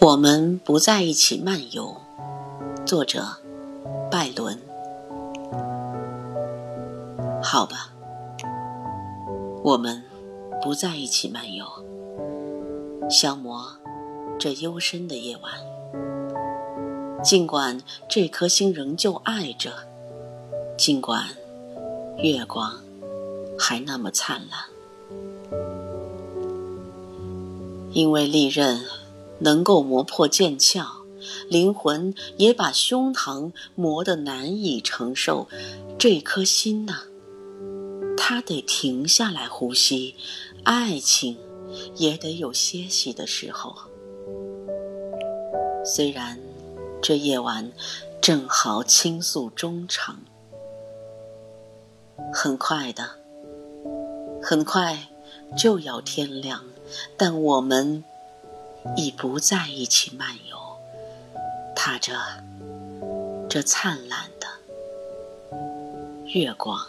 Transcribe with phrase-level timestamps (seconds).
[0.00, 1.96] 我们不在一起漫游。
[2.84, 3.24] 作者：
[4.10, 4.58] 拜伦。
[7.42, 7.90] 好吧，
[9.62, 10.02] 我们
[10.62, 11.64] 不在一起漫游，
[13.08, 13.66] 消磨
[14.38, 15.52] 这幽深的夜晚。
[17.22, 19.72] 尽管这颗心仍旧爱着，
[20.76, 21.24] 尽管
[22.18, 22.74] 月光
[23.58, 24.60] 还那么灿烂，
[27.92, 28.82] 因为利刃
[29.44, 30.84] 能够磨破剑鞘，
[31.48, 35.46] 灵魂也把胸膛磨得难以承受。
[35.96, 36.94] 这颗心呢，
[38.16, 40.16] 它得停下来呼吸，
[40.64, 41.38] 爱情
[41.94, 43.76] 也得有歇息的时候。
[45.84, 46.40] 虽然。
[47.06, 47.70] 这夜晚
[48.22, 50.20] 正好倾诉衷肠，
[52.32, 53.10] 很快的，
[54.42, 55.10] 很快
[55.54, 56.64] 就要天亮，
[57.18, 58.02] 但我们
[58.96, 60.78] 已不再一起漫游，
[61.74, 62.12] 踏着
[63.48, 64.46] 这灿烂的
[66.26, 66.86] 月光。